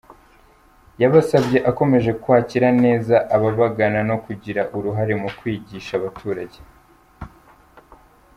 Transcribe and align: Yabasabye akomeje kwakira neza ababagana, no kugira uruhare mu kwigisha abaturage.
Yabasabye 1.01 1.57
akomeje 1.71 2.11
kwakira 2.21 2.67
neza 2.83 3.15
ababagana, 3.35 3.99
no 4.09 4.15
kugira 4.25 4.61
uruhare 4.77 5.13
mu 5.21 5.29
kwigisha 5.37 5.91
abaturage. 5.99 6.59